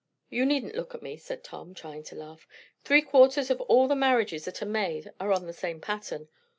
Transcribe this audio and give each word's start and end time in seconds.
You 0.31 0.47
needn't 0.47 0.73
look 0.73 0.95
at 0.95 1.03
me," 1.03 1.15
said 1.15 1.43
Tom, 1.43 1.75
trying 1.75 2.01
to 2.05 2.15
laugh. 2.15 2.47
"Three 2.83 3.03
quarters 3.03 3.51
of 3.51 3.61
all 3.61 3.87
the 3.87 3.95
marriages 3.95 4.45
that 4.45 4.63
are 4.63 4.65
made 4.65 5.13
are 5.19 5.31
on 5.31 5.45
the 5.45 5.53
same 5.53 5.79
pattern. 5.79 6.27